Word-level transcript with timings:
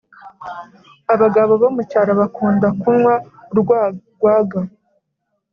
Abagabo 1.13 1.51
bomucyaro 1.61 2.11
bakunda 2.21 2.67
kunywa 2.79 3.13
urwagwaga 3.51 4.59